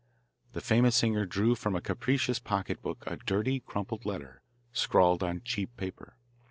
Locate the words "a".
1.75-1.79, 3.05-3.17